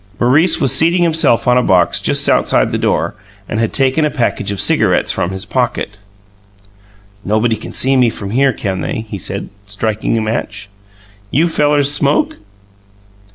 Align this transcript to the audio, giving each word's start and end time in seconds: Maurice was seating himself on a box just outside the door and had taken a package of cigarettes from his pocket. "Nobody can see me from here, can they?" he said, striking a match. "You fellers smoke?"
Maurice 0.19 0.59
was 0.59 0.75
seating 0.75 1.03
himself 1.03 1.47
on 1.47 1.59
a 1.59 1.61
box 1.61 1.99
just 1.99 2.27
outside 2.27 2.71
the 2.71 2.79
door 2.79 3.13
and 3.47 3.59
had 3.59 3.71
taken 3.71 4.03
a 4.03 4.09
package 4.09 4.49
of 4.51 4.59
cigarettes 4.59 5.11
from 5.11 5.29
his 5.29 5.45
pocket. 5.45 5.99
"Nobody 7.23 7.55
can 7.55 7.71
see 7.71 7.95
me 7.95 8.09
from 8.09 8.31
here, 8.31 8.51
can 8.51 8.81
they?" 8.81 9.05
he 9.07 9.19
said, 9.19 9.49
striking 9.67 10.17
a 10.17 10.21
match. 10.21 10.71
"You 11.29 11.47
fellers 11.47 11.91
smoke?" 11.93 12.37